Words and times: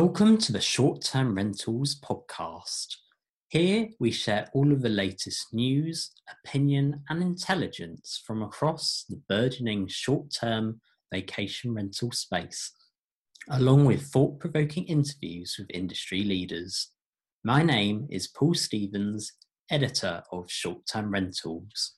Welcome 0.00 0.38
to 0.38 0.52
the 0.52 0.62
Short 0.62 1.02
Term 1.02 1.34
Rentals 1.34 2.00
podcast. 2.00 2.86
Here 3.48 3.90
we 3.98 4.10
share 4.10 4.48
all 4.54 4.72
of 4.72 4.80
the 4.80 4.88
latest 4.88 5.52
news, 5.52 6.12
opinion, 6.42 7.02
and 7.10 7.22
intelligence 7.22 8.22
from 8.26 8.40
across 8.42 9.04
the 9.10 9.20
burgeoning 9.28 9.88
short 9.88 10.32
term 10.32 10.80
vacation 11.12 11.74
rental 11.74 12.12
space, 12.12 12.72
along 13.50 13.84
with 13.84 14.06
thought 14.06 14.40
provoking 14.40 14.86
interviews 14.86 15.56
with 15.58 15.68
industry 15.68 16.24
leaders. 16.24 16.92
My 17.44 17.62
name 17.62 18.06
is 18.10 18.26
Paul 18.26 18.54
Stevens, 18.54 19.34
editor 19.70 20.22
of 20.32 20.50
Short 20.50 20.78
Term 20.90 21.10
Rentals. 21.10 21.96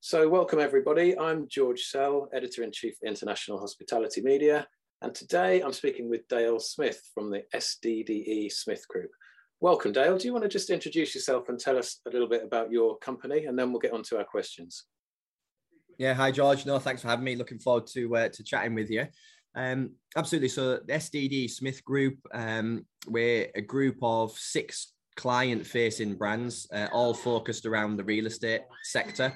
So, 0.00 0.28
welcome 0.28 0.58
everybody. 0.58 1.18
I'm 1.18 1.48
George 1.48 1.84
Sell, 1.84 2.28
editor 2.34 2.62
in 2.64 2.70
chief 2.70 2.98
International 3.02 3.58
Hospitality 3.58 4.20
Media, 4.20 4.66
and 5.02 5.14
today 5.14 5.62
I'm 5.62 5.72
speaking 5.72 6.10
with 6.10 6.28
Dale 6.28 6.60
Smith 6.60 7.00
from 7.14 7.30
the 7.30 7.42
SDDE 7.54 8.52
Smith 8.52 8.86
Group. 8.88 9.10
Welcome, 9.60 9.92
Dale. 9.92 10.16
Do 10.16 10.26
you 10.26 10.32
want 10.32 10.44
to 10.44 10.48
just 10.48 10.70
introduce 10.70 11.14
yourself 11.14 11.48
and 11.48 11.58
tell 11.58 11.78
us 11.78 12.00
a 12.06 12.10
little 12.10 12.28
bit 12.28 12.44
about 12.44 12.70
your 12.70 12.98
company, 12.98 13.46
and 13.46 13.58
then 13.58 13.70
we'll 13.70 13.80
get 13.80 13.92
on 13.92 14.02
to 14.04 14.18
our 14.18 14.24
questions? 14.24 14.84
Yeah, 15.98 16.14
hi 16.14 16.30
George. 16.30 16.64
No, 16.66 16.78
thanks 16.78 17.02
for 17.02 17.08
having 17.08 17.24
me. 17.24 17.36
Looking 17.36 17.58
forward 17.58 17.86
to 17.88 18.16
uh, 18.16 18.28
to 18.28 18.42
chatting 18.42 18.74
with 18.74 18.90
you. 18.90 19.06
Um, 19.54 19.92
absolutely. 20.16 20.48
So 20.48 20.76
the 20.76 20.92
SDD 20.92 21.50
Smith 21.50 21.84
Group, 21.84 22.18
um, 22.32 22.86
we're 23.06 23.48
a 23.54 23.60
group 23.60 23.96
of 24.02 24.32
six 24.32 24.92
client 25.20 25.66
facing 25.66 26.14
brands, 26.14 26.66
uh, 26.72 26.88
all 26.94 27.12
focused 27.12 27.66
around 27.66 27.98
the 27.98 28.04
real 28.04 28.26
estate 28.26 28.62
sector. 28.84 29.30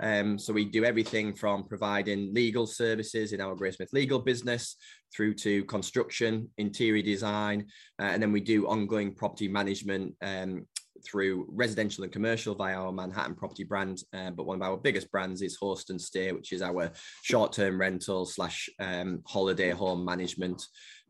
Um, 0.00 0.38
so 0.38 0.52
we 0.52 0.64
do 0.64 0.84
everything 0.84 1.34
from 1.34 1.66
providing 1.66 2.32
legal 2.32 2.68
services 2.68 3.32
in 3.32 3.40
our 3.40 3.56
Graysmith 3.56 3.92
legal 3.92 4.20
business 4.20 4.76
through 5.12 5.34
to 5.34 5.64
construction, 5.64 6.48
interior 6.58 7.02
design, 7.02 7.66
uh, 8.00 8.10
and 8.12 8.22
then 8.22 8.30
we 8.30 8.40
do 8.40 8.68
ongoing 8.68 9.12
property 9.12 9.48
management 9.48 10.14
um, 10.22 10.66
through 11.04 11.46
residential 11.48 12.04
and 12.04 12.12
commercial 12.12 12.54
via 12.54 12.76
our 12.76 12.92
Manhattan 12.92 13.34
property 13.34 13.64
brand. 13.64 14.02
Uh, 14.16 14.30
but 14.30 14.46
one 14.46 14.62
of 14.62 14.62
our 14.62 14.76
biggest 14.76 15.10
brands 15.10 15.42
is 15.42 15.56
Host 15.56 15.90
and 15.90 16.00
Stay, 16.00 16.30
which 16.30 16.52
is 16.52 16.62
our 16.62 16.92
short-term 17.22 17.80
rental 17.80 18.24
slash 18.24 18.68
um, 18.78 19.20
holiday 19.26 19.70
home 19.70 20.04
management 20.04 20.62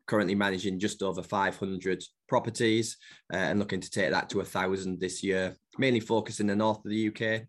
currently 0.07 0.35
managing 0.35 0.79
just 0.79 1.03
over 1.03 1.23
500 1.23 2.03
properties 2.29 2.97
uh, 3.33 3.37
and 3.37 3.59
looking 3.59 3.81
to 3.81 3.91
take 3.91 4.11
that 4.11 4.29
to 4.31 4.41
a 4.41 4.45
thousand 4.45 5.01
this 5.01 5.23
year, 5.23 5.57
mainly 5.79 6.01
focused 6.01 6.41
in 6.41 6.47
the 6.47 6.57
north 6.57 6.79
of 6.79 6.91
the 6.91 7.09
UK, 7.09 7.43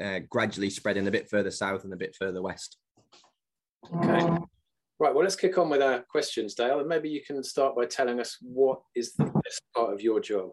uh, 0.00 0.20
gradually 0.30 0.70
spreading 0.70 1.06
a 1.08 1.10
bit 1.10 1.28
further 1.28 1.50
south 1.50 1.84
and 1.84 1.92
a 1.92 1.96
bit 1.96 2.14
further 2.18 2.42
west. 2.42 2.78
Okay. 3.94 4.38
Right, 4.98 5.14
well, 5.14 5.24
let's 5.24 5.36
kick 5.36 5.58
on 5.58 5.68
with 5.68 5.82
our 5.82 6.00
questions, 6.10 6.54
Dale, 6.54 6.80
and 6.80 6.88
maybe 6.88 7.10
you 7.10 7.20
can 7.22 7.42
start 7.44 7.76
by 7.76 7.84
telling 7.84 8.18
us 8.18 8.38
what 8.40 8.80
is 8.94 9.12
the 9.12 9.24
best 9.24 9.60
part 9.74 9.92
of 9.92 10.00
your 10.00 10.20
job. 10.20 10.50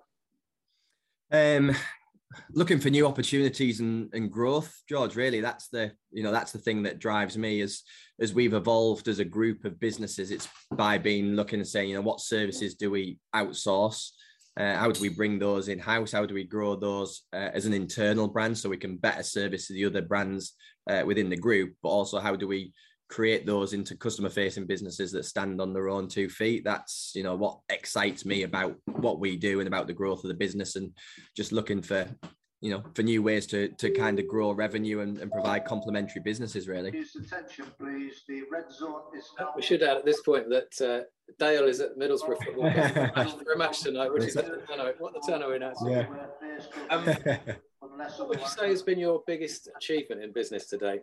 Um, 1.32 1.74
looking 2.54 2.80
for 2.80 2.90
new 2.90 3.06
opportunities 3.06 3.80
and, 3.80 4.10
and 4.14 4.32
growth 4.32 4.82
george 4.90 5.16
really 5.16 5.42
that's 5.42 5.68
the 5.70 5.92
you 6.12 6.24
know 6.24 6.32
that's 6.32 6.52
the 6.52 6.60
thing 6.60 6.84
that 6.84 7.00
drives 7.00 7.38
me 7.38 7.62
as 7.62 7.84
as 8.20 8.34
we've 8.34 8.54
evolved 8.54 9.08
as 9.08 9.20
a 9.20 9.26
group 9.26 9.66
of 9.66 9.80
businesses. 9.80 10.32
It's 10.32 10.48
by 10.72 10.98
being 10.98 11.34
looking 11.34 11.60
and 11.60 11.68
saying 11.68 11.90
you 11.90 11.96
know 11.96 12.02
what 12.02 12.20
services 12.20 12.76
do 12.76 12.92
we 12.92 13.18
outsource? 13.36 14.12
Uh, 14.56 14.76
how 14.76 14.92
do 14.92 15.02
we 15.02 15.10
bring 15.10 15.40
those 15.40 15.68
in 15.68 15.80
house 15.80 16.12
how 16.12 16.28
do 16.28 16.36
we 16.36 16.44
grow 16.44 16.76
those 16.76 17.24
uh, 17.34 17.50
as 17.54 17.66
an 17.66 17.74
internal 17.74 18.28
brand 18.28 18.56
so 18.56 18.70
we 18.70 18.78
can 18.78 18.98
better 18.98 19.24
service 19.24 19.68
the 19.68 19.84
other 19.84 20.04
brands 20.04 20.54
uh, 20.90 21.04
within 21.06 21.30
the 21.30 21.36
group? 21.36 21.74
But 21.82 21.90
also 21.90 22.20
how 22.20 22.36
do 22.36 22.48
we 22.48 22.72
create 23.14 23.46
those 23.46 23.74
into 23.74 23.96
customer 23.96 24.30
facing 24.30 24.66
businesses 24.66 25.12
that 25.12 25.24
stand 25.24 25.62
on 25.62 25.72
their 25.72 25.88
own 25.88 26.08
two 26.08 26.28
feet. 26.28 26.64
That's 26.64 27.12
you 27.14 27.22
know 27.22 27.36
what 27.36 27.60
excites 27.70 28.26
me 28.26 28.42
about 28.42 28.76
what 28.86 29.20
we 29.20 29.38
do 29.38 29.60
and 29.60 29.68
about 29.68 29.86
the 29.86 29.94
growth 29.94 30.24
of 30.24 30.30
the 30.30 30.34
business 30.34 30.76
and 30.76 30.92
just 31.38 31.52
looking 31.52 31.84
for 31.84 32.08
you 32.62 32.72
know 32.72 32.82
for 32.96 33.04
new 33.04 33.22
ways 33.22 33.46
to 33.48 33.68
to 33.68 33.92
kind 33.92 34.18
of 34.18 34.28
grow 34.28 34.52
revenue 34.52 35.02
and, 35.02 35.20
and 35.20 35.32
provide 35.32 35.64
complementary 35.64 36.24
businesses 36.24 36.68
really. 36.68 36.90
Attention 36.90 37.66
please. 37.80 38.24
The 38.28 38.42
red 38.52 38.72
zone 38.72 39.02
is 39.16 39.30
we 39.56 39.62
should 39.62 39.84
add 39.84 39.98
at 39.98 40.06
this 40.06 40.22
point 40.22 40.50
that 40.50 40.82
uh, 40.82 41.04
dale 41.38 41.66
is 41.66 41.82
at 41.82 41.96
middlesbrough 42.00 42.44
football 42.44 42.72
for 42.72 43.54
a 43.54 43.58
match 43.58 43.82
tonight 43.82 44.12
which 44.12 44.24
is 44.24 44.36
what 44.36 45.14
the 45.14 45.22
turn 45.28 45.44
are 45.44 45.50
we 45.50 45.58
in 45.58 45.64
actually 45.64 45.92
yeah. 45.92 46.08
um, 46.90 47.06
what 48.18 48.30
would 48.30 48.40
you 48.40 48.48
say 48.48 48.70
has 48.70 48.82
been 48.82 49.00
your 49.00 49.22
biggest 49.26 49.70
achievement 49.78 50.22
in 50.22 50.34
business 50.34 50.68
today 50.68 51.00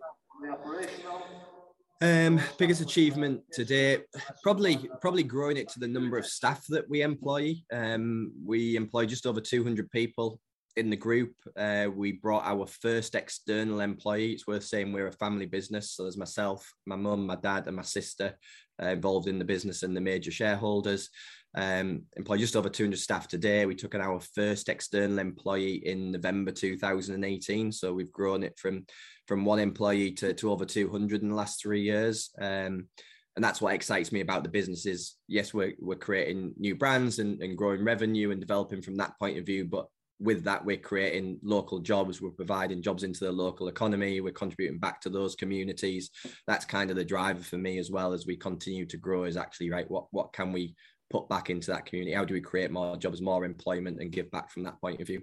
um, 2.00 2.41
biggest 2.59 2.81
achievement 2.81 3.43
today, 3.53 3.99
probably 4.43 4.88
probably 5.00 5.22
growing 5.22 5.56
it 5.56 5.69
to 5.71 5.81
the 5.81 5.88
number 5.88 6.16
of 6.16 6.27
staff 6.27 6.65
that 6.69 6.88
we 6.88 7.03
employ. 7.03 7.55
Um, 7.72 8.33
we 8.44 8.77
employ 8.77 9.06
just 9.06 9.27
over 9.27 9.41
200 9.41 9.91
people 9.91 10.41
in 10.76 10.91
the 10.91 10.97
group. 10.97 11.34
Uh, 11.56 11.88
we 11.94 12.12
brought 12.12 12.44
our 12.44 12.66
first 12.66 13.14
external 13.14 13.81
employee. 13.81 14.32
It's 14.32 14.47
worth 14.47 14.64
saying 14.64 14.92
we're 14.92 15.08
a 15.08 15.12
family 15.12 15.47
business. 15.47 15.92
So 15.92 16.04
there's 16.04 16.16
myself, 16.16 16.72
my 16.86 16.97
mum, 16.97 17.26
my 17.26 17.36
dad, 17.36 17.66
and 17.66 17.76
my 17.76 17.82
sister 17.82 18.36
uh, 18.82 18.86
involved 18.86 19.28
in 19.28 19.38
the 19.38 19.44
business 19.44 19.82
and 19.82 19.97
the 19.97 20.00
major 20.00 20.31
shareholders. 20.31 21.10
Um, 21.56 22.03
employ 22.16 22.36
just 22.38 22.54
over 22.54 22.69
200 22.69 22.98
staff 22.98 23.26
today. 23.26 23.66
We 23.66 23.75
took 23.75 23.94
on 23.94 24.00
our 24.00 24.20
first 24.20 24.69
external 24.69 25.19
employee 25.19 25.82
in 25.86 26.12
November 26.12 26.53
2018. 26.53 27.72
So 27.72 27.92
we've 27.92 28.12
grown 28.12 28.42
it 28.42 28.58
from 28.58 28.87
from 29.26 29.44
one 29.44 29.60
employee 29.60 30.10
to, 30.10 30.34
to 30.34 30.50
over 30.50 30.64
200 30.64 31.22
in 31.22 31.28
the 31.28 31.34
last 31.37 31.62
three 31.62 31.82
years. 31.82 32.31
Um, 32.41 32.88
and 33.37 33.44
that's 33.44 33.60
what 33.60 33.75
excites 33.75 34.10
me 34.10 34.22
about 34.22 34.42
the 34.42 34.48
business 34.48 34.87
is 34.87 35.14
yes, 35.28 35.54
we're, 35.54 35.75
we're 35.78 35.94
creating 35.94 36.52
new 36.58 36.75
brands 36.75 37.20
and, 37.20 37.41
and 37.41 37.56
growing 37.56 37.84
revenue 37.84 38.32
and 38.32 38.41
developing 38.41 38.82
from 38.82 38.97
that 38.97 39.16
point 39.20 39.38
of 39.38 39.47
view. 39.47 39.66
But 39.66 39.87
with 40.20 40.44
that, 40.44 40.64
we're 40.64 40.76
creating 40.76 41.38
local 41.42 41.78
jobs. 41.78 42.20
We're 42.20 42.31
providing 42.31 42.82
jobs 42.82 43.03
into 43.03 43.25
the 43.25 43.32
local 43.32 43.69
economy. 43.69 44.20
We're 44.20 44.32
contributing 44.32 44.78
back 44.78 45.00
to 45.03 45.10
those 45.10 45.34
communities. 45.34 46.10
That's 46.47 46.66
kind 46.66 46.91
of 46.91 46.97
the 46.97 47.04
driver 47.04 47.42
for 47.42 47.56
me 47.56 47.78
as 47.78 47.91
well 47.91 48.12
as 48.12 48.26
we 48.26 48.36
continue 48.36 48.84
to 48.86 48.97
grow. 48.98 49.25
Is 49.25 49.38
actually 49.38 49.70
right. 49.70 49.91
What 49.91 50.06
what 50.10 50.32
can 50.32 50.53
we 50.53 50.75
put 51.10 51.28
back 51.28 51.48
into 51.48 51.70
that 51.70 51.86
community? 51.86 52.14
How 52.14 52.25
do 52.25 52.34
we 52.34 52.41
create 52.41 52.70
more 52.70 52.97
jobs, 52.97 53.22
more 53.22 53.44
employment, 53.44 54.00
and 54.00 54.12
give 54.12 54.31
back 54.31 54.50
from 54.50 54.62
that 54.64 54.81
point 54.81 55.00
of 55.00 55.06
view? 55.06 55.22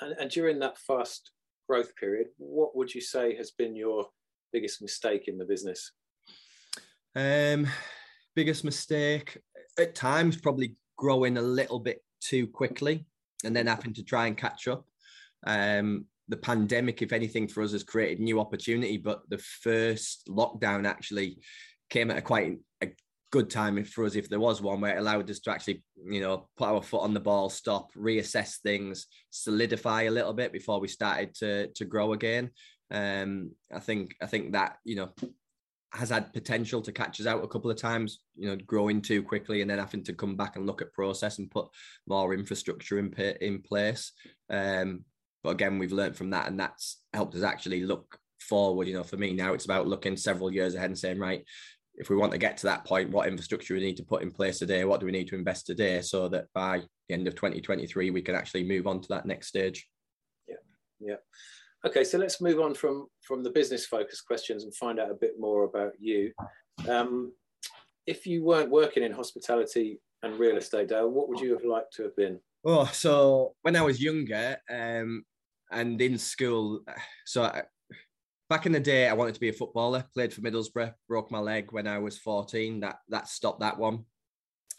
And, 0.00 0.12
and 0.18 0.30
during 0.30 0.58
that 0.60 0.78
fast 0.78 1.30
growth 1.68 1.94
period, 1.96 2.28
what 2.38 2.74
would 2.74 2.94
you 2.94 3.00
say 3.00 3.36
has 3.36 3.50
been 3.50 3.76
your 3.76 4.06
biggest 4.52 4.80
mistake 4.80 5.28
in 5.28 5.36
the 5.36 5.44
business? 5.44 5.92
Um, 7.14 7.66
biggest 8.34 8.64
mistake 8.64 9.38
at 9.78 9.94
times 9.94 10.36
probably 10.36 10.76
growing 10.96 11.36
a 11.36 11.42
little 11.42 11.78
bit 11.78 12.02
too 12.20 12.46
quickly 12.46 13.06
and 13.44 13.54
then 13.54 13.66
having 13.66 13.94
to 13.94 14.02
try 14.02 14.26
and 14.26 14.36
catch 14.36 14.68
up. 14.68 14.84
Um, 15.46 16.06
the 16.28 16.36
pandemic, 16.36 17.00
if 17.00 17.12
anything, 17.12 17.48
for 17.48 17.62
us 17.62 17.72
has 17.72 17.84
created 17.84 18.20
new 18.20 18.38
opportunity, 18.40 18.98
but 18.98 19.22
the 19.30 19.38
first 19.38 20.28
lockdown 20.28 20.86
actually 20.86 21.38
came 21.88 22.10
at 22.10 22.18
a 22.18 22.22
quite 22.22 22.58
a 22.82 22.88
good 23.30 23.50
time 23.50 23.82
for 23.84 24.04
us 24.04 24.14
if 24.14 24.28
there 24.28 24.40
was 24.40 24.62
one 24.62 24.80
where 24.80 24.96
it 24.96 25.00
allowed 25.00 25.30
us 25.30 25.38
to 25.40 25.50
actually 25.50 25.82
you 26.06 26.20
know 26.20 26.48
put 26.56 26.68
our 26.68 26.82
foot 26.82 27.02
on 27.02 27.12
the 27.12 27.20
ball 27.20 27.50
stop 27.50 27.92
reassess 27.94 28.56
things 28.62 29.06
solidify 29.30 30.02
a 30.02 30.10
little 30.10 30.32
bit 30.32 30.52
before 30.52 30.80
we 30.80 30.88
started 30.88 31.34
to 31.34 31.68
to 31.74 31.84
grow 31.84 32.14
again 32.14 32.50
um 32.90 33.50
i 33.74 33.78
think 33.78 34.14
i 34.22 34.26
think 34.26 34.52
that 34.52 34.76
you 34.84 34.96
know 34.96 35.10
has 35.92 36.10
had 36.10 36.32
potential 36.32 36.82
to 36.82 36.92
catch 36.92 37.20
us 37.20 37.26
out 37.26 37.42
a 37.42 37.48
couple 37.48 37.70
of 37.70 37.76
times 37.76 38.20
you 38.36 38.48
know 38.48 38.56
growing 38.66 39.00
too 39.00 39.22
quickly 39.22 39.62
and 39.62 39.70
then 39.70 39.78
having 39.78 40.04
to 40.04 40.12
come 40.12 40.36
back 40.36 40.56
and 40.56 40.66
look 40.66 40.82
at 40.82 40.92
process 40.92 41.38
and 41.38 41.50
put 41.50 41.66
more 42.06 42.34
infrastructure 42.34 42.98
in 42.98 43.12
in 43.40 43.62
place 43.62 44.12
um 44.50 45.02
but 45.42 45.50
again 45.50 45.78
we've 45.78 45.92
learned 45.92 46.16
from 46.16 46.30
that 46.30 46.46
and 46.46 46.60
that's 46.60 47.00
helped 47.14 47.34
us 47.34 47.42
actually 47.42 47.84
look 47.84 48.18
forward 48.40 48.86
you 48.86 48.94
know 48.94 49.02
for 49.02 49.16
me 49.16 49.32
now 49.32 49.54
it's 49.54 49.64
about 49.64 49.88
looking 49.88 50.16
several 50.16 50.52
years 50.52 50.74
ahead 50.74 50.90
and 50.90 50.98
saying 50.98 51.18
right 51.18 51.44
if 51.98 52.08
we 52.10 52.16
want 52.16 52.32
to 52.32 52.38
get 52.38 52.56
to 52.58 52.66
that 52.66 52.84
point, 52.84 53.10
what 53.10 53.26
infrastructure 53.26 53.74
we 53.74 53.80
need 53.80 53.96
to 53.96 54.04
put 54.04 54.22
in 54.22 54.30
place 54.30 54.58
today, 54.58 54.84
what 54.84 55.00
do 55.00 55.06
we 55.06 55.12
need 55.12 55.28
to 55.28 55.34
invest 55.34 55.66
today, 55.66 56.00
so 56.00 56.28
that 56.28 56.46
by 56.54 56.80
the 57.08 57.14
end 57.14 57.26
of 57.26 57.34
2023 57.34 58.10
we 58.10 58.22
can 58.22 58.36
actually 58.36 58.62
move 58.62 58.86
on 58.86 59.00
to 59.00 59.08
that 59.08 59.26
next 59.26 59.48
stage. 59.48 59.88
Yeah, 60.46 60.54
yeah. 61.00 61.16
Okay, 61.86 62.02
so 62.02 62.18
let's 62.18 62.40
move 62.40 62.58
on 62.58 62.74
from 62.74 63.06
from 63.22 63.42
the 63.42 63.50
business 63.50 63.86
focused 63.86 64.26
questions 64.26 64.64
and 64.64 64.74
find 64.74 64.98
out 64.98 65.10
a 65.10 65.14
bit 65.14 65.34
more 65.38 65.64
about 65.64 65.92
you. 66.00 66.32
Um, 66.88 67.32
if 68.06 68.26
you 68.26 68.42
weren't 68.42 68.70
working 68.70 69.04
in 69.04 69.12
hospitality 69.12 70.00
and 70.22 70.38
real 70.38 70.56
estate, 70.56 70.88
Dale, 70.88 71.08
what 71.08 71.28
would 71.28 71.40
you 71.40 71.52
have 71.52 71.64
liked 71.64 71.92
to 71.94 72.02
have 72.04 72.16
been? 72.16 72.40
Oh, 72.64 72.86
so 72.86 73.54
when 73.62 73.76
I 73.76 73.82
was 73.82 74.02
younger 74.02 74.56
um, 74.68 75.24
and 75.70 76.00
in 76.00 76.18
school, 76.18 76.80
so 77.24 77.44
I, 77.44 77.62
back 78.50 78.66
in 78.66 78.72
the 78.72 78.80
day, 78.80 79.08
I 79.08 79.12
wanted 79.12 79.34
to 79.34 79.40
be 79.40 79.50
a 79.50 79.52
footballer. 79.52 80.04
Played 80.12 80.34
for 80.34 80.40
Middlesbrough. 80.40 80.94
Broke 81.06 81.30
my 81.30 81.38
leg 81.38 81.70
when 81.70 81.86
I 81.86 81.98
was 81.98 82.18
fourteen. 82.18 82.80
That 82.80 82.96
that 83.08 83.28
stopped 83.28 83.60
that 83.60 83.78
one. 83.78 84.04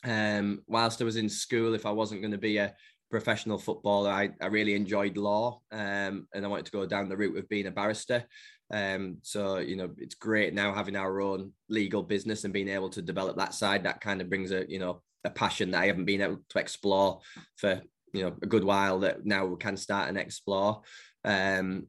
Um, 0.04 0.64
whilst 0.68 1.02
I 1.02 1.06
was 1.06 1.16
in 1.16 1.30
school, 1.30 1.74
if 1.74 1.86
I 1.86 1.92
wasn't 1.92 2.22
going 2.22 2.32
to 2.32 2.38
be 2.38 2.58
a 2.58 2.76
professional 3.10 3.58
footballer, 3.58 4.12
I, 4.12 4.30
I 4.42 4.48
really 4.48 4.76
enjoyed 4.76 5.18
law 5.18 5.62
um, 5.72 6.28
and 6.34 6.46
I 6.46 6.48
wanted 6.48 6.66
to 6.66 6.72
go 6.72 6.86
down 6.86 7.10
the 7.10 7.18
route 7.18 7.38
of 7.38 7.50
being 7.50 7.68
a 7.68 7.72
barrister. 7.72 8.24
Um, 8.72 9.18
so, 9.24 9.58
you 9.58 9.76
know, 9.76 9.90
it's 9.98 10.16
great 10.16 10.54
now 10.54 10.74
having 10.74 10.96
our 10.96 11.22
own 11.22 11.52
legal 11.70 12.04
business 12.04 12.44
and 12.44 12.54
being 12.54 12.70
able 12.70 12.90
to 12.90 13.02
develop 13.02 13.38
that 13.38 13.54
side. 13.54 13.84
That 13.84 14.02
kind 14.02 14.22
of 14.22 14.30
brings 14.30 14.52
a, 14.52 14.70
you 14.70 14.80
know, 14.80 15.02
a 15.24 15.30
passion 15.30 15.72
that 15.72 15.82
I 15.82 15.88
haven't 15.88 16.06
been 16.06 16.22
able 16.22 16.40
to 16.50 16.60
explore 16.60 17.20
for, 17.58 17.82
you 18.14 18.24
know, 18.24 18.36
a 18.42 18.46
good 18.46 18.64
while 18.64 19.00
that 19.00 19.26
now 19.26 19.46
we 19.46 19.58
can 19.58 19.76
start 19.76 20.10
and 20.10 20.18
explore. 20.18 20.82
Um, 21.26 21.88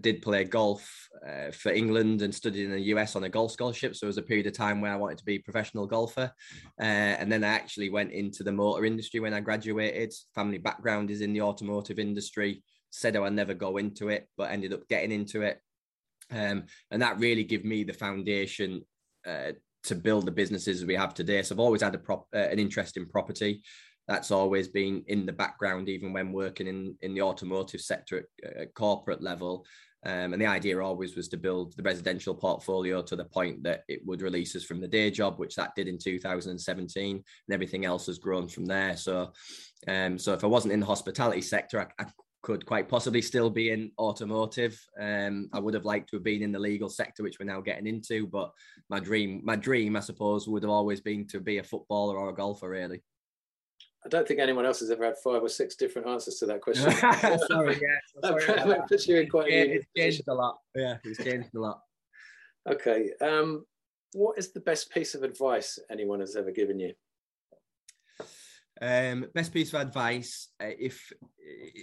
did 0.00 0.22
play 0.22 0.44
golf 0.44 1.08
uh, 1.26 1.50
for 1.50 1.72
England 1.72 2.22
and 2.22 2.34
studied 2.34 2.64
in 2.64 2.72
the 2.72 2.80
US 2.94 3.16
on 3.16 3.24
a 3.24 3.28
golf 3.28 3.52
scholarship. 3.52 3.94
So 3.94 4.06
it 4.06 4.08
was 4.08 4.18
a 4.18 4.22
period 4.22 4.46
of 4.46 4.52
time 4.52 4.80
where 4.80 4.92
I 4.92 4.96
wanted 4.96 5.18
to 5.18 5.24
be 5.24 5.36
a 5.36 5.42
professional 5.42 5.86
golfer. 5.86 6.32
Uh, 6.80 6.82
and 6.82 7.30
then 7.30 7.44
I 7.44 7.48
actually 7.48 7.90
went 7.90 8.12
into 8.12 8.42
the 8.42 8.52
motor 8.52 8.84
industry 8.84 9.20
when 9.20 9.34
I 9.34 9.40
graduated. 9.40 10.12
Family 10.34 10.58
background 10.58 11.10
is 11.10 11.20
in 11.20 11.32
the 11.32 11.42
automotive 11.42 11.98
industry. 11.98 12.62
Said 12.90 13.16
I 13.16 13.20
would 13.20 13.32
never 13.32 13.54
go 13.54 13.76
into 13.76 14.08
it, 14.08 14.28
but 14.36 14.50
ended 14.50 14.72
up 14.72 14.88
getting 14.88 15.12
into 15.12 15.42
it. 15.42 15.60
Um, 16.30 16.64
and 16.90 17.02
that 17.02 17.18
really 17.18 17.44
gave 17.44 17.64
me 17.64 17.84
the 17.84 17.92
foundation 17.92 18.82
uh, 19.26 19.52
to 19.84 19.94
build 19.94 20.26
the 20.26 20.32
businesses 20.32 20.84
we 20.84 20.94
have 20.94 21.14
today. 21.14 21.42
So 21.42 21.54
I've 21.54 21.60
always 21.60 21.82
had 21.82 21.94
a 21.94 21.98
prop, 21.98 22.26
uh, 22.34 22.38
an 22.38 22.58
interest 22.58 22.96
in 22.96 23.08
property 23.08 23.62
that's 24.08 24.30
always 24.30 24.68
been 24.68 25.04
in 25.06 25.26
the 25.26 25.32
background, 25.32 25.88
even 25.88 26.12
when 26.12 26.32
working 26.32 26.66
in, 26.66 26.96
in 27.02 27.14
the 27.14 27.22
automotive 27.22 27.80
sector 27.80 28.18
at, 28.44 28.56
at 28.56 28.74
corporate 28.74 29.22
level. 29.22 29.64
Um, 30.04 30.32
and 30.32 30.42
the 30.42 30.46
idea 30.46 30.82
always 30.82 31.14
was 31.14 31.28
to 31.28 31.36
build 31.36 31.76
the 31.76 31.82
residential 31.82 32.34
portfolio 32.34 33.02
to 33.02 33.14
the 33.14 33.24
point 33.24 33.62
that 33.62 33.84
it 33.88 34.00
would 34.04 34.20
release 34.20 34.56
us 34.56 34.64
from 34.64 34.80
the 34.80 34.88
day 34.88 35.10
job, 35.12 35.38
which 35.38 35.54
that 35.54 35.76
did 35.76 35.86
in 35.86 35.96
2017, 35.96 37.16
and 37.16 37.24
everything 37.54 37.84
else 37.84 38.06
has 38.06 38.18
grown 38.18 38.48
from 38.48 38.66
there. 38.66 38.96
So, 38.96 39.32
um, 39.86 40.18
so 40.18 40.32
if 40.32 40.42
I 40.42 40.48
wasn't 40.48 40.72
in 40.72 40.80
the 40.80 40.86
hospitality 40.86 41.40
sector, 41.40 41.80
I, 41.80 42.02
I 42.02 42.06
could 42.42 42.66
quite 42.66 42.88
possibly 42.88 43.22
still 43.22 43.48
be 43.48 43.70
in 43.70 43.92
automotive. 43.98 44.76
Um, 45.00 45.48
I 45.52 45.60
would 45.60 45.74
have 45.74 45.84
liked 45.84 46.10
to 46.10 46.16
have 46.16 46.24
been 46.24 46.42
in 46.42 46.50
the 46.50 46.58
legal 46.58 46.88
sector, 46.88 47.22
which 47.22 47.38
we're 47.38 47.46
now 47.46 47.60
getting 47.60 47.86
into. 47.86 48.26
But 48.26 48.50
my 48.90 48.98
dream, 48.98 49.40
my 49.44 49.54
dream, 49.54 49.94
I 49.94 50.00
suppose, 50.00 50.48
would 50.48 50.64
have 50.64 50.70
always 50.70 51.00
been 51.00 51.28
to 51.28 51.38
be 51.38 51.58
a 51.58 51.62
footballer 51.62 52.18
or 52.18 52.30
a 52.30 52.34
golfer, 52.34 52.68
really. 52.68 53.00
I 54.04 54.08
don't 54.08 54.26
think 54.26 54.40
anyone 54.40 54.66
else 54.66 54.80
has 54.80 54.90
ever 54.90 55.04
had 55.04 55.16
five 55.18 55.42
or 55.42 55.48
six 55.48 55.76
different 55.76 56.08
answers 56.08 56.36
to 56.38 56.46
that 56.46 56.60
question. 56.62 56.90
sorry, 56.90 57.80
yeah. 57.80 58.28
Sorry 58.28 58.46
that 58.68 58.88
puts 58.88 59.06
you 59.06 59.20
in 59.20 59.28
quite 59.28 59.50
yeah, 59.50 59.62
it's 59.62 59.86
changed 59.96 60.22
a 60.28 60.34
lot. 60.34 60.58
Yeah, 60.74 60.96
it's 61.04 61.22
changed 61.22 61.54
a 61.54 61.60
lot. 61.60 61.80
Okay. 62.68 63.10
Um, 63.20 63.64
what 64.12 64.38
is 64.38 64.52
the 64.52 64.60
best 64.60 64.90
piece 64.90 65.14
of 65.14 65.22
advice 65.22 65.78
anyone 65.90 66.20
has 66.20 66.36
ever 66.36 66.50
given 66.50 66.78
you? 66.78 66.92
Um, 68.80 69.26
best 69.32 69.52
piece 69.52 69.72
of 69.72 69.80
advice, 69.80 70.48
uh, 70.60 70.66
if 70.78 71.12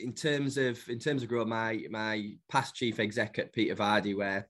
in 0.04 0.14
terms 0.14 0.58
of 0.58 0.78
in 0.90 1.00
terms 1.00 1.24
of 1.24 1.30
growth, 1.30 1.48
my 1.48 1.82
my 1.90 2.34
past 2.50 2.76
chief 2.76 3.00
exec 3.00 3.40
at 3.40 3.54
Peter 3.54 3.76
Vardy, 3.76 4.16
where 4.18 4.50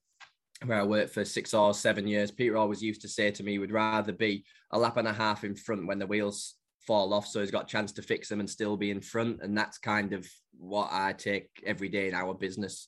where 0.65 0.79
I 0.79 0.83
worked 0.83 1.13
for 1.13 1.23
six 1.23 1.53
or 1.53 1.73
seven 1.73 2.07
years, 2.07 2.31
Peter 2.31 2.57
always 2.57 2.81
used 2.81 3.01
to 3.01 3.07
say 3.07 3.29
to 3.29 3.43
me, 3.43 3.59
"Would 3.59 3.71
rather 3.71 4.11
be 4.11 4.45
a 4.71 4.79
lap 4.79 4.97
and 4.97 5.07
a 5.07 5.13
half 5.13 5.43
in 5.43 5.55
front 5.55 5.85
when 5.85 5.99
the 5.99 6.07
wheels 6.07 6.55
fall 6.85 7.13
off 7.13 7.27
so 7.27 7.39
he's 7.39 7.51
got 7.51 7.63
a 7.63 7.67
chance 7.67 7.91
to 7.91 8.01
fix 8.01 8.29
them 8.29 8.39
and 8.39 8.49
still 8.49 8.77
be 8.77 8.91
in 8.91 9.01
front 9.01 9.39
and 9.41 9.57
that's 9.57 9.77
kind 9.77 10.13
of 10.13 10.27
what 10.57 10.89
i 10.91 11.13
take 11.13 11.49
every 11.65 11.89
day 11.89 12.07
in 12.07 12.13
our 12.13 12.33
business 12.33 12.87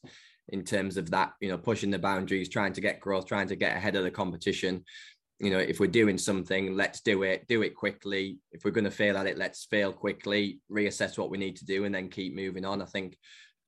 in 0.50 0.64
terms 0.64 0.98
of 0.98 1.10
that 1.12 1.34
you 1.40 1.50
know 1.50 1.58
pushing 1.58 1.92
the 1.92 2.00
boundaries 2.00 2.50
trying 2.50 2.74
to 2.74 2.82
get 2.82 3.00
growth 3.00 3.26
trying 3.26 3.48
to 3.48 3.56
get 3.56 3.76
ahead 3.76 3.96
of 3.96 4.04
the 4.04 4.12
competition 4.12 4.84
you 5.40 5.50
know 5.50 5.60
if 5.60 5.80
we're 5.80 5.88
doing 5.88 6.18
something 6.18 6.76
let's 6.76 7.02
do 7.02 7.24
it 7.24 7.48
do 7.48 7.62
it 7.62 7.76
quickly 7.76 8.40
if 8.52 8.64
we're 8.64 8.72
going 8.72 8.84
to 8.84 8.92
fail 8.92 9.18
at 9.18 9.28
it 9.28 9.38
let's 9.38 9.66
fail 9.66 9.92
quickly 9.92 10.60
reassess 10.72 11.18
what 11.18 11.30
we 11.30 11.38
need 11.38 11.56
to 11.56 11.66
do 11.66 11.86
and 11.86 11.94
then 11.94 12.10
keep 12.10 12.36
moving 12.36 12.66
on 12.66 12.82
i 12.82 12.86
think 12.86 13.18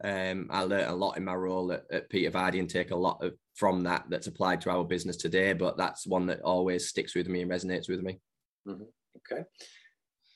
um, 0.04 0.48
I 0.52 0.64
learned 0.64 0.90
a 0.90 0.96
lot 0.96 1.16
in 1.16 1.24
my 1.24 1.36
role 1.36 1.72
at, 1.72 1.84
at 1.90 2.10
Peter 2.10 2.30
Vardy 2.30 2.60
and 2.60 2.70
take 2.70 2.92
a 2.92 2.96
lot 2.96 3.24
of, 3.24 3.36
from 3.56 3.84
that 3.84 4.04
that's 4.10 4.28
applied 4.28 4.60
to 4.62 4.70
our 4.70 4.84
business 4.84 5.16
today. 5.16 5.54
But 5.54 5.78
that's 5.78 6.06
one 6.06 6.26
that 6.26 6.42
always 6.42 6.90
sticks 6.90 7.16
with 7.16 7.30
me 7.30 7.42
and 7.42 7.50
resonates 7.50 7.88
with 7.88 8.02
me. 8.02 8.20
Mm-hmm. 8.68 8.84
Okay 9.32 9.46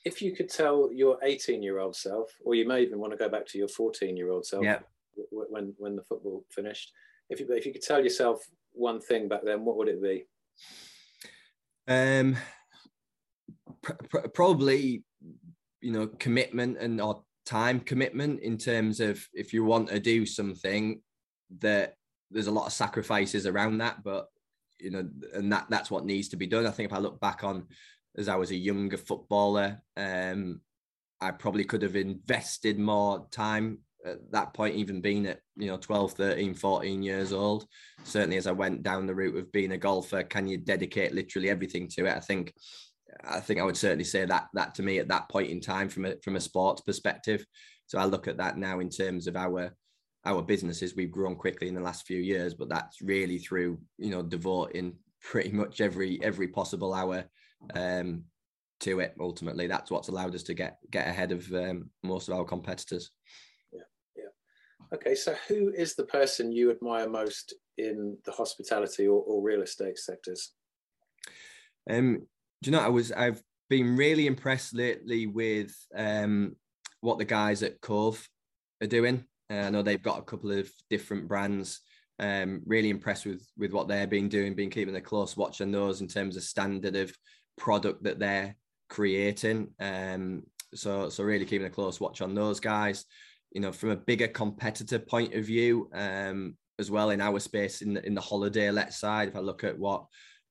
if 0.08 0.22
you 0.22 0.34
could 0.34 0.48
tell 0.48 0.90
your 0.90 1.18
18 1.22 1.62
year 1.62 1.78
old 1.78 1.94
self, 1.94 2.30
or 2.42 2.54
you 2.54 2.66
may 2.66 2.80
even 2.82 2.98
want 2.98 3.12
to 3.12 3.18
go 3.18 3.28
back 3.28 3.46
to 3.46 3.58
your 3.58 3.68
14 3.68 4.16
year 4.16 4.30
old 4.30 4.46
self 4.46 4.64
yeah. 4.64 4.78
when, 5.30 5.74
when 5.76 5.96
the 5.96 6.02
football 6.02 6.44
finished, 6.50 6.92
if 7.28 7.40
you, 7.40 7.46
if 7.50 7.66
you 7.66 7.72
could 7.72 7.82
tell 7.82 8.02
yourself 8.02 8.40
one 8.72 9.00
thing 9.00 9.28
back 9.28 9.42
then, 9.44 9.66
what 9.66 9.76
would 9.76 9.88
it 9.88 10.02
be? 10.02 10.24
Um, 11.86 12.36
pr- 13.82 13.92
pr- 14.08 14.28
probably, 14.28 15.04
you 15.82 15.92
know, 15.92 16.06
commitment 16.06 16.78
and 16.78 17.00
or 17.02 17.22
time 17.44 17.80
commitment 17.80 18.40
in 18.40 18.56
terms 18.56 19.00
of 19.00 19.22
if 19.34 19.52
you 19.52 19.62
want 19.62 19.88
to 19.88 20.00
do 20.00 20.24
something 20.24 21.02
that 21.60 21.96
there's 22.30 22.46
a 22.46 22.52
lot 22.52 22.66
of 22.66 22.72
sacrifices 22.72 23.46
around 23.46 23.78
that, 23.78 24.02
but 24.02 24.28
you 24.80 24.90
know, 24.90 25.06
and 25.34 25.52
that 25.52 25.66
that's 25.68 25.90
what 25.90 26.06
needs 26.06 26.28
to 26.28 26.36
be 26.36 26.46
done. 26.46 26.66
I 26.66 26.70
think 26.70 26.90
if 26.90 26.96
I 26.96 27.00
look 27.00 27.20
back 27.20 27.44
on 27.44 27.66
as 28.18 28.28
I 28.28 28.36
was 28.36 28.50
a 28.50 28.56
younger 28.56 28.96
footballer. 28.96 29.80
Um, 29.96 30.60
I 31.20 31.30
probably 31.30 31.64
could 31.64 31.82
have 31.82 31.96
invested 31.96 32.78
more 32.78 33.26
time 33.30 33.78
at 34.04 34.30
that 34.32 34.54
point, 34.54 34.76
even 34.76 35.00
being 35.00 35.26
at, 35.26 35.40
you 35.56 35.66
know, 35.66 35.76
12, 35.76 36.12
13, 36.12 36.54
14 36.54 37.02
years 37.02 37.32
old. 37.32 37.66
Certainly 38.04 38.36
as 38.36 38.46
I 38.46 38.52
went 38.52 38.82
down 38.82 39.06
the 39.06 39.14
route 39.14 39.36
of 39.36 39.52
being 39.52 39.72
a 39.72 39.78
golfer, 39.78 40.22
can 40.22 40.46
you 40.46 40.58
dedicate 40.58 41.14
literally 41.14 41.50
everything 41.50 41.88
to 41.88 42.06
it? 42.06 42.16
I 42.16 42.20
think 42.20 42.52
I 43.24 43.40
think 43.40 43.58
I 43.58 43.64
would 43.64 43.76
certainly 43.76 44.04
say 44.04 44.26
that 44.26 44.48
that 44.54 44.74
to 44.76 44.82
me 44.82 44.98
at 44.98 45.08
that 45.08 45.28
point 45.28 45.50
in 45.50 45.60
time 45.60 45.88
from 45.88 46.04
a 46.04 46.14
from 46.22 46.36
a 46.36 46.40
sports 46.40 46.82
perspective. 46.82 47.44
So 47.86 47.98
I 47.98 48.04
look 48.04 48.28
at 48.28 48.36
that 48.36 48.58
now 48.58 48.80
in 48.80 48.90
terms 48.90 49.26
of 49.26 49.36
our 49.36 49.74
our 50.24 50.42
businesses. 50.42 50.94
We've 50.94 51.10
grown 51.10 51.36
quickly 51.36 51.68
in 51.68 51.74
the 51.74 51.80
last 51.80 52.06
few 52.06 52.20
years, 52.20 52.54
but 52.54 52.68
that's 52.68 53.00
really 53.00 53.38
through, 53.38 53.80
you 53.96 54.10
know, 54.10 54.22
devoting 54.22 54.96
pretty 55.20 55.50
much 55.50 55.80
every 55.80 56.22
every 56.22 56.48
possible 56.48 56.94
hour 56.94 57.24
um, 57.74 58.24
to 58.80 59.00
it. 59.00 59.14
Ultimately, 59.20 59.66
that's 59.66 59.90
what's 59.90 60.08
allowed 60.08 60.34
us 60.34 60.42
to 60.44 60.54
get 60.54 60.78
get 60.90 61.08
ahead 61.08 61.32
of 61.32 61.50
um, 61.52 61.90
most 62.02 62.28
of 62.28 62.34
our 62.34 62.44
competitors. 62.44 63.10
Yeah, 63.72 63.80
yeah. 64.16 64.94
Okay, 64.94 65.14
so 65.14 65.34
who 65.48 65.70
is 65.70 65.94
the 65.94 66.04
person 66.04 66.52
you 66.52 66.70
admire 66.70 67.08
most 67.08 67.54
in 67.76 68.16
the 68.24 68.32
hospitality 68.32 69.06
or, 69.06 69.22
or 69.22 69.42
real 69.42 69.62
estate 69.62 69.98
sectors? 69.98 70.52
Um, 71.90 72.26
do 72.62 72.70
you 72.70 72.76
know? 72.76 72.82
I 72.82 72.88
was 72.88 73.12
I've 73.12 73.42
been 73.68 73.96
really 73.96 74.26
impressed 74.26 74.74
lately 74.74 75.26
with 75.26 75.74
um, 75.94 76.56
what 77.00 77.18
the 77.18 77.24
guys 77.24 77.62
at 77.62 77.80
Cove 77.80 78.28
are 78.82 78.86
doing. 78.86 79.24
Uh, 79.50 79.56
I 79.56 79.70
know 79.70 79.82
they've 79.82 80.02
got 80.02 80.18
a 80.18 80.24
couple 80.24 80.52
of 80.52 80.70
different 80.90 81.28
brands. 81.28 81.80
Um, 82.20 82.62
really 82.66 82.90
impressed 82.90 83.26
with 83.26 83.46
with 83.56 83.72
what 83.72 83.86
they're 83.86 84.06
been 84.06 84.28
doing, 84.28 84.54
been 84.54 84.70
keeping 84.70 84.96
a 84.96 85.00
close 85.00 85.36
watch 85.36 85.60
on 85.60 85.70
those 85.70 86.00
in 86.00 86.08
terms 86.08 86.36
of 86.36 86.42
standard 86.42 86.96
of 86.96 87.12
product 87.58 88.02
that 88.04 88.18
they're 88.18 88.56
creating. 88.88 89.68
Um, 89.80 90.44
so 90.74 91.08
so 91.08 91.24
really 91.24 91.44
keeping 91.44 91.66
a 91.66 91.70
close 91.70 92.00
watch 92.00 92.20
on 92.20 92.34
those 92.34 92.60
guys. 92.60 93.04
You 93.52 93.60
know, 93.60 93.72
from 93.72 93.90
a 93.90 93.96
bigger 93.96 94.28
competitor 94.28 94.98
point 94.98 95.34
of 95.34 95.44
view, 95.44 95.88
um, 95.94 96.56
as 96.78 96.90
well 96.90 97.10
in 97.10 97.20
our 97.20 97.40
space 97.40 97.82
in 97.82 97.94
the, 97.94 98.06
in 98.06 98.14
the 98.14 98.20
holiday 98.20 98.70
let 98.70 98.92
side. 98.92 99.28
If 99.28 99.36
I 99.36 99.40
look 99.40 99.64
at 99.64 99.78
what 99.78 100.04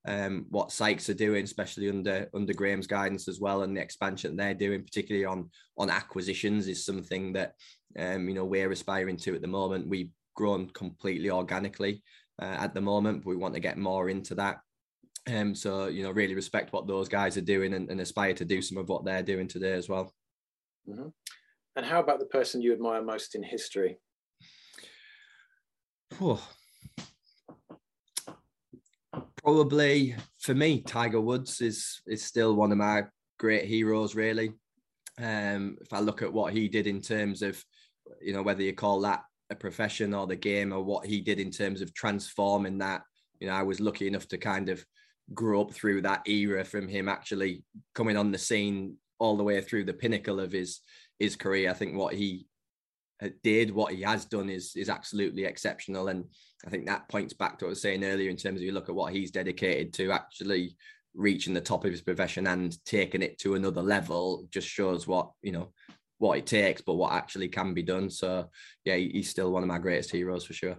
um, 0.06 0.46
what 0.48 0.72
Sykes 0.72 1.08
are 1.10 1.14
doing, 1.14 1.44
especially 1.44 1.88
under 1.88 2.28
under 2.34 2.54
Graham's 2.54 2.86
guidance 2.86 3.28
as 3.28 3.40
well, 3.40 3.62
and 3.62 3.76
the 3.76 3.80
expansion 3.80 4.36
they're 4.36 4.54
doing, 4.54 4.82
particularly 4.82 5.24
on 5.24 5.50
on 5.76 5.90
acquisitions, 5.90 6.68
is 6.68 6.84
something 6.84 7.32
that 7.34 7.54
um, 7.98 8.28
you 8.28 8.34
know 8.34 8.44
we're 8.44 8.70
aspiring 8.70 9.16
to 9.18 9.34
at 9.34 9.42
the 9.42 9.48
moment. 9.48 9.88
We've 9.88 10.10
grown 10.34 10.70
completely 10.70 11.30
organically 11.30 12.02
uh, 12.40 12.56
at 12.60 12.74
the 12.74 12.80
moment. 12.80 13.24
But 13.24 13.30
we 13.30 13.36
want 13.36 13.54
to 13.54 13.60
get 13.60 13.78
more 13.78 14.08
into 14.08 14.34
that. 14.36 14.58
Um, 15.28 15.54
so 15.54 15.88
you 15.88 16.02
know, 16.02 16.10
really 16.10 16.34
respect 16.34 16.72
what 16.72 16.86
those 16.86 17.08
guys 17.08 17.36
are 17.36 17.42
doing 17.42 17.74
and, 17.74 17.90
and 17.90 18.00
aspire 18.00 18.34
to 18.34 18.44
do 18.44 18.62
some 18.62 18.78
of 18.78 18.88
what 18.88 19.04
they're 19.04 19.22
doing 19.22 19.46
today 19.46 19.74
as 19.74 19.88
well. 19.88 20.12
Mm-hmm. 20.88 21.08
And 21.76 21.86
how 21.86 22.00
about 22.00 22.18
the 22.18 22.26
person 22.26 22.62
you 22.62 22.72
admire 22.72 23.02
most 23.02 23.34
in 23.34 23.42
history? 23.42 23.98
Probably 29.42 30.16
for 30.40 30.54
me, 30.54 30.80
Tiger 30.80 31.20
Woods 31.20 31.60
is 31.60 32.00
is 32.06 32.24
still 32.24 32.54
one 32.54 32.72
of 32.72 32.78
my 32.78 33.04
great 33.38 33.66
heroes. 33.66 34.14
Really, 34.14 34.52
um, 35.20 35.76
if 35.80 35.92
I 35.92 36.00
look 36.00 36.22
at 36.22 36.32
what 36.32 36.52
he 36.52 36.68
did 36.68 36.86
in 36.86 37.00
terms 37.00 37.42
of, 37.42 37.62
you 38.20 38.32
know, 38.32 38.42
whether 38.42 38.62
you 38.62 38.72
call 38.72 39.00
that 39.02 39.22
a 39.50 39.54
profession 39.54 40.14
or 40.14 40.26
the 40.26 40.36
game, 40.36 40.72
or 40.72 40.82
what 40.82 41.06
he 41.06 41.20
did 41.20 41.38
in 41.38 41.50
terms 41.50 41.80
of 41.80 41.94
transforming 41.94 42.78
that. 42.78 43.02
You 43.40 43.46
know, 43.46 43.54
I 43.54 43.62
was 43.62 43.80
lucky 43.80 44.08
enough 44.08 44.26
to 44.28 44.38
kind 44.38 44.68
of 44.68 44.84
grew 45.34 45.60
up 45.60 45.72
through 45.72 46.02
that 46.02 46.26
era 46.28 46.64
from 46.64 46.88
him 46.88 47.08
actually 47.08 47.62
coming 47.94 48.16
on 48.16 48.32
the 48.32 48.38
scene 48.38 48.96
all 49.18 49.36
the 49.36 49.44
way 49.44 49.60
through 49.60 49.84
the 49.84 49.92
pinnacle 49.92 50.40
of 50.40 50.52
his 50.52 50.80
his 51.18 51.36
career. 51.36 51.70
I 51.70 51.74
think 51.74 51.96
what 51.96 52.14
he 52.14 52.46
did, 53.42 53.72
what 53.72 53.92
he 53.92 54.02
has 54.02 54.24
done 54.24 54.48
is 54.48 54.72
is 54.76 54.88
absolutely 54.88 55.44
exceptional, 55.44 56.08
and 56.08 56.24
I 56.66 56.70
think 56.70 56.86
that 56.86 57.08
points 57.08 57.34
back 57.34 57.58
to 57.58 57.64
what 57.64 57.70
I 57.70 57.70
was 57.70 57.82
saying 57.82 58.04
earlier 58.04 58.30
in 58.30 58.36
terms 58.36 58.60
of 58.60 58.64
you 58.64 58.72
look 58.72 58.88
at 58.88 58.94
what 58.94 59.12
he's 59.12 59.30
dedicated 59.30 59.92
to 59.94 60.12
actually 60.12 60.76
reaching 61.14 61.54
the 61.54 61.60
top 61.60 61.84
of 61.84 61.90
his 61.90 62.02
profession 62.02 62.46
and 62.46 62.76
taking 62.84 63.22
it 63.22 63.38
to 63.40 63.54
another 63.54 63.82
level. 63.82 64.46
Just 64.50 64.68
shows 64.68 65.06
what 65.06 65.30
you 65.42 65.52
know 65.52 65.72
what 66.18 66.38
it 66.38 66.46
takes, 66.46 66.82
but 66.82 66.94
what 66.94 67.12
actually 67.12 67.48
can 67.48 67.74
be 67.74 67.82
done. 67.82 68.10
So 68.10 68.48
yeah, 68.84 68.96
he's 68.96 69.30
still 69.30 69.50
one 69.52 69.62
of 69.62 69.68
my 69.68 69.78
greatest 69.78 70.10
heroes 70.10 70.44
for 70.44 70.52
sure. 70.52 70.76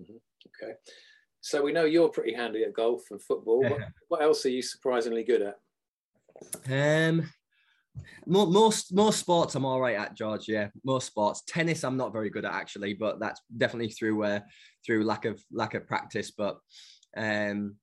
Mm-hmm. 0.00 0.16
Okay. 0.64 0.74
So 1.40 1.62
we 1.62 1.72
know 1.72 1.84
you're 1.84 2.08
pretty 2.08 2.34
handy 2.34 2.64
at 2.64 2.74
golf 2.74 3.02
and 3.10 3.22
football. 3.22 3.60
What, 3.62 3.80
what 4.08 4.22
else 4.22 4.44
are 4.44 4.50
you 4.50 4.62
surprisingly 4.62 5.24
good 5.24 5.42
at? 5.42 5.58
Um, 6.70 7.28
most 8.26 8.92
most 8.92 9.18
sports 9.18 9.54
I'm 9.54 9.64
all 9.64 9.80
right 9.80 9.96
at, 9.96 10.14
George. 10.14 10.48
Yeah, 10.48 10.68
most 10.84 11.06
sports. 11.06 11.42
Tennis 11.46 11.84
I'm 11.84 11.96
not 11.96 12.12
very 12.12 12.30
good 12.30 12.44
at 12.44 12.52
actually, 12.52 12.94
but 12.94 13.18
that's 13.20 13.40
definitely 13.56 13.90
through 13.90 14.24
uh, 14.24 14.40
through 14.84 15.04
lack 15.04 15.24
of 15.24 15.42
lack 15.52 15.74
of 15.74 15.86
practice. 15.86 16.30
But 16.30 16.58
um, 17.16 17.76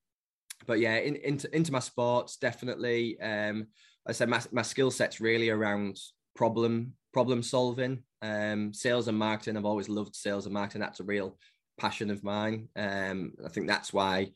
but 0.66 0.80
yeah, 0.80 0.96
in, 0.96 1.16
into 1.18 1.54
into 1.56 1.72
my 1.72 1.80
sports 1.80 2.38
definitely. 2.38 3.20
Um, 3.20 3.68
I 4.08 4.12
said 4.12 4.30
my 4.30 4.42
my 4.52 4.62
skill 4.62 4.92
set's 4.92 5.20
really 5.20 5.50
around 5.50 5.98
problem 6.36 6.94
problem 7.14 7.44
solving. 7.44 8.04
Um, 8.22 8.74
sales 8.74 9.08
and 9.08 9.18
marketing. 9.18 9.58
I've 9.58 9.66
always 9.66 9.90
loved 9.90 10.16
sales 10.16 10.46
and 10.46 10.54
marketing. 10.54 10.82
That's 10.82 11.00
a 11.00 11.04
real 11.04 11.38
passion 11.80 12.10
of 12.10 12.24
mine. 12.24 12.70
Um, 12.76 13.34
I 13.46 13.50
think 13.50 13.68
that's 13.68 13.94
why, 13.94 14.32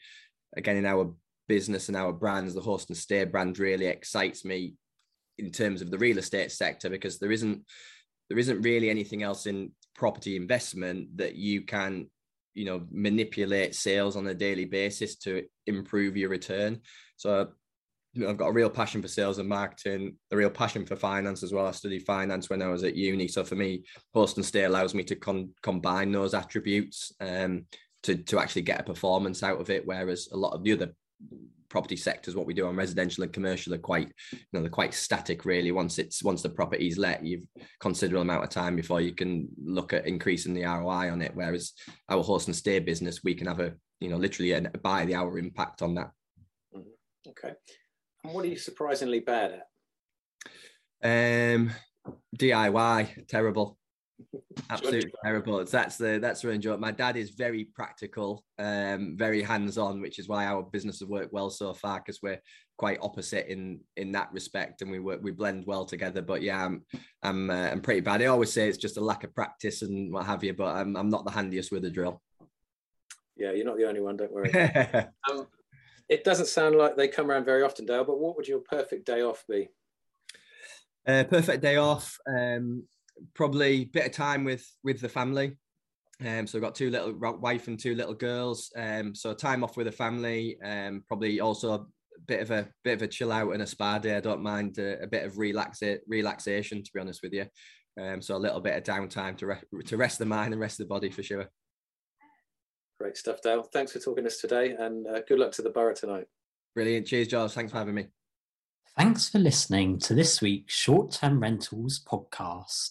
again, 0.56 0.78
in 0.78 0.86
our 0.86 1.14
business 1.48 1.88
and 1.88 1.98
our 1.98 2.14
brands, 2.14 2.54
the 2.54 2.62
Host 2.62 2.90
and 2.90 2.98
Stay 2.98 3.24
brand 3.26 3.60
really 3.60 3.88
excites 3.88 4.46
me 4.46 4.76
in 5.38 5.52
terms 5.52 5.82
of 5.82 5.92
the 5.92 5.98
real 5.98 6.18
estate 6.18 6.52
sector 6.52 6.90
because 6.90 7.20
there 7.20 7.32
isn't 7.32 7.64
there 8.30 8.40
isn't 8.40 8.62
really 8.62 8.90
anything 8.90 9.24
else 9.24 9.46
in 9.46 9.72
property 9.96 10.36
investment 10.36 11.18
that 11.18 11.36
you 11.36 11.64
can 11.64 12.10
you 12.54 12.66
know 12.66 12.86
manipulate 12.92 13.76
sales 13.76 14.16
on 14.16 14.28
a 14.28 14.34
daily 14.34 14.66
basis 14.66 15.16
to 15.16 15.44
improve 15.68 16.16
your 16.16 16.30
return 16.30 16.80
so 17.18 17.50
I've 18.28 18.38
got 18.38 18.50
a 18.50 18.54
real 18.54 18.70
passion 18.70 19.02
for 19.02 19.08
sales 19.08 19.38
and 19.38 19.48
marketing, 19.48 20.16
a 20.32 20.38
real 20.38 20.50
passion 20.50 20.86
for 20.86 20.98
finance 20.98 21.44
as 21.44 21.54
well. 21.54 21.68
I 21.68 21.72
studied 21.72 22.06
finance 22.06 22.50
when 22.50 22.62
I 22.62 22.68
was 22.68 22.84
at 22.84 22.96
uni. 22.96 23.28
So 23.28 23.44
for 23.44 23.56
me, 23.56 23.84
Host 24.14 24.36
and 24.38 24.46
Stay 24.46 24.66
allows 24.66 24.94
me 24.94 25.04
to 25.06 25.16
con- 25.16 25.52
combine 25.62 26.12
those 26.12 26.34
attributes 26.34 27.14
um, 27.22 27.66
to, 28.04 28.16
to 28.16 28.40
actually 28.40 28.64
get 28.64 28.82
a 28.82 28.84
performance 28.84 29.44
out 29.44 29.62
of 29.62 29.70
it. 29.70 29.86
Whereas 29.86 30.28
a 30.34 30.38
lot 30.38 30.54
of 30.54 30.64
the 30.64 30.74
other 30.74 30.94
property 31.70 31.96
sectors, 31.96 32.36
what 32.36 32.46
we 32.46 32.54
do 32.54 32.68
on 32.68 32.76
residential 32.76 33.24
and 33.24 33.32
commercial 33.32 33.74
are 33.74 33.78
quite, 33.78 34.12
you 34.34 34.40
know, 34.52 34.60
they're 34.60 34.70
quite 34.70 34.94
static 34.94 35.46
really. 35.46 35.72
Once 35.72 35.98
it's 35.98 36.22
once 36.22 36.42
the 36.42 36.50
property's 36.50 36.98
let, 36.98 37.26
you've 37.26 37.46
considerable 37.80 38.24
amount 38.24 38.44
of 38.44 38.50
time 38.50 38.76
before 38.76 39.00
you 39.00 39.14
can 39.14 39.48
look 39.64 39.94
at 39.94 40.06
increasing 40.06 40.54
the 40.54 40.66
ROI 40.66 41.10
on 41.10 41.22
it. 41.22 41.32
Whereas 41.34 41.72
our 42.10 42.22
Host 42.22 42.48
and 42.48 42.56
Stay 42.56 42.80
business, 42.80 43.22
we 43.24 43.36
can 43.36 43.48
have 43.48 43.62
a, 43.62 43.74
you 44.02 44.10
know, 44.10 44.18
literally 44.18 44.52
a 44.52 44.62
by 44.84 45.06
the 45.06 45.16
hour 45.16 45.40
impact 45.40 45.82
on 45.82 45.96
that. 45.96 46.12
Mm-hmm. 46.76 47.30
Okay. 47.30 47.54
And 48.24 48.34
what 48.34 48.46
are 48.46 48.50
you 48.50 48.58
surprisingly 48.58 49.20
bad 49.20 49.64
at? 51.04 51.56
Um, 51.56 51.72
DIY, 52.38 53.28
terrible. 53.28 53.78
Absolutely 54.70 55.12
terrible. 55.24 55.66
That's 55.66 55.98
the 55.98 56.20
that's 56.22 56.42
the 56.42 56.50
enjoy. 56.50 56.78
My 56.78 56.92
dad 56.92 57.18
is 57.18 57.32
very 57.32 57.66
practical, 57.66 58.44
um, 58.60 59.16
very 59.18 59.42
hands-on, 59.42 60.02
which 60.02 60.20
is 60.20 60.28
why 60.28 60.46
our 60.46 60.64
business 60.64 61.00
has 61.00 61.08
worked 61.08 61.34
well 61.34 61.50
so 61.50 61.74
far 61.74 62.00
because 62.00 62.22
we're 62.22 62.40
quite 62.78 63.00
opposite 63.02 63.52
in 63.52 63.80
in 63.98 64.12
that 64.12 64.32
respect, 64.32 64.82
and 64.82 64.92
we 64.92 65.00
work 65.00 65.22
we 65.24 65.32
blend 65.32 65.66
well 65.66 65.86
together. 65.86 66.22
But 66.22 66.42
yeah, 66.42 66.64
I'm 66.64 66.84
I'm 67.24 67.50
uh, 67.50 67.70
I'm 67.72 67.82
pretty 67.82 68.02
bad. 68.02 68.22
I 68.22 68.28
always 68.28 68.54
say 68.54 68.68
it's 68.68 68.78
just 68.78 68.98
a 68.98 69.02
lack 69.02 69.24
of 69.24 69.34
practice 69.34 69.82
and 69.82 70.14
what 70.14 70.26
have 70.26 70.44
you, 70.44 70.54
but 70.54 70.76
I'm 70.76 70.96
I'm 70.96 71.10
not 71.10 71.26
the 71.26 71.32
handiest 71.32 71.72
with 71.72 71.86
a 71.86 71.90
drill. 71.90 72.22
Yeah, 73.38 73.54
you're 73.54 73.66
not 73.66 73.78
the 73.78 73.88
only 73.88 74.02
one. 74.02 74.18
Don't 74.18 74.32
worry. 74.32 74.54
um, 75.32 75.48
it 76.12 76.26
doesn't 76.26 76.48
sound 76.48 76.76
like 76.76 76.98
they 76.98 77.08
come 77.08 77.32
around 77.32 77.46
very 77.46 77.64
often, 77.64 77.86
Dale. 77.86 78.04
But 78.04 78.20
what 78.20 78.36
would 78.36 78.48
your 78.48 78.60
perfect 78.60 79.06
day 79.06 79.22
off 79.22 79.46
be? 79.50 79.70
Uh, 81.08 81.24
perfect 81.24 81.64
day 81.64 81.78
off. 81.78 82.18
Um, 82.28 82.84
probably 83.34 83.86
bit 83.86 84.06
of 84.06 84.12
time 84.12 84.44
with 84.44 84.68
with 84.84 85.00
the 85.00 85.10
family. 85.10 85.58
Um, 86.24 86.46
so 86.46 86.58
I've 86.58 86.64
got 86.64 86.76
two 86.76 86.92
little 86.92 87.14
wife 87.14 87.68
and 87.68 87.80
two 87.80 87.96
little 87.96 88.14
girls. 88.14 88.72
Um, 88.76 89.16
so 89.16 89.34
time 89.34 89.64
off 89.64 89.78
with 89.78 89.88
the 89.88 89.92
family. 89.92 90.58
Um, 90.64 91.04
probably 91.08 91.40
also 91.40 91.74
a 91.74 91.86
bit 92.28 92.42
of 92.42 92.52
a 92.52 92.68
bit 92.84 92.96
of 92.96 93.02
a 93.04 93.08
chill 93.08 93.32
out 93.32 93.54
and 93.54 93.64
a 93.64 93.68
spa 93.68 93.98
day. 93.98 94.18
I 94.18 94.20
don't 94.20 94.44
mind 94.44 94.78
a, 94.80 95.02
a 95.02 95.08
bit 95.08 95.24
of 95.24 95.38
relax 95.38 95.82
relaxation, 96.08 96.84
to 96.84 96.92
be 96.94 97.00
honest 97.00 97.24
with 97.24 97.32
you. 97.34 97.46
Um, 98.00 98.22
so 98.22 98.36
a 98.36 98.38
little 98.38 98.60
bit 98.60 98.76
of 98.76 98.84
downtime 98.84 99.38
to 99.38 99.46
re- 99.46 99.84
to 99.86 99.98
rest 99.98 100.20
the 100.20 100.26
mind 100.26 100.54
and 100.54 100.62
rest 100.62 100.78
the 100.78 100.86
body 100.86 101.10
for 101.10 101.24
sure. 101.24 101.48
Great 103.02 103.18
stuff, 103.18 103.42
Dale. 103.42 103.64
Thanks 103.64 103.94
for 103.94 104.00
talking 104.00 104.26
to 104.26 104.28
us 104.28 104.38
today 104.38 104.76
and 104.78 105.08
uh, 105.08 105.22
good 105.28 105.40
luck 105.40 105.52
to 105.54 105.64
the 105.64 105.72
Boro 105.72 105.96
tonight. 105.96 106.28
Brilliant. 106.76 107.08
Cheers, 107.08 107.30
Giles. 107.30 107.56
Thanks 107.56 107.72
for 107.72 107.80
having 107.80 107.96
me. 107.96 108.10
Thanks 108.96 109.28
for 109.28 109.40
listening 109.40 109.98
to 110.00 110.14
this 110.14 110.40
week's 110.40 110.76
Short 110.76 111.12
Term 111.12 111.40
Rentals 111.40 112.00
podcast. 112.06 112.90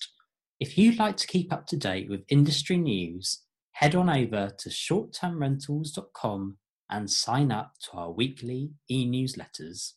If 0.58 0.76
you'd 0.76 0.98
like 0.98 1.16
to 1.18 1.28
keep 1.28 1.52
up 1.52 1.64
to 1.68 1.76
date 1.76 2.10
with 2.10 2.24
industry 2.28 2.76
news, 2.76 3.42
head 3.70 3.94
on 3.94 4.10
over 4.10 4.50
to 4.58 4.68
shorttermrentals.com 4.68 6.56
and 6.90 7.08
sign 7.08 7.52
up 7.52 7.74
to 7.84 7.96
our 7.96 8.10
weekly 8.10 8.72
e 8.88 9.06
newsletters. 9.06 9.92